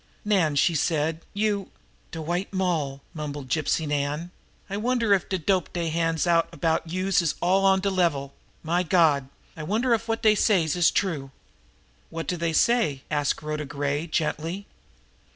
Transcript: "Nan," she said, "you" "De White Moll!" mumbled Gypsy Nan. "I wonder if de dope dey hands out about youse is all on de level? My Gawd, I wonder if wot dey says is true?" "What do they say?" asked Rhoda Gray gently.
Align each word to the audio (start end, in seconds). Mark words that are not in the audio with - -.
"Nan," 0.25 0.55
she 0.55 0.73
said, 0.73 1.21
"you" 1.31 1.69
"De 2.11 2.19
White 2.23 2.51
Moll!" 2.51 3.01
mumbled 3.13 3.49
Gypsy 3.49 3.85
Nan. 3.87 4.31
"I 4.67 4.75
wonder 4.75 5.13
if 5.13 5.29
de 5.29 5.37
dope 5.37 5.71
dey 5.73 5.89
hands 5.89 6.25
out 6.25 6.49
about 6.51 6.89
youse 6.89 7.21
is 7.21 7.35
all 7.39 7.65
on 7.65 7.81
de 7.81 7.91
level? 7.91 8.33
My 8.63 8.81
Gawd, 8.81 9.29
I 9.55 9.61
wonder 9.61 9.93
if 9.93 10.07
wot 10.07 10.23
dey 10.23 10.33
says 10.33 10.75
is 10.75 10.89
true?" 10.89 11.29
"What 12.09 12.25
do 12.25 12.35
they 12.35 12.51
say?" 12.51 13.03
asked 13.11 13.43
Rhoda 13.43 13.63
Gray 13.65 14.07
gently. 14.07 14.65